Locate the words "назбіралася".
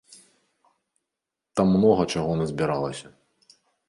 2.39-3.13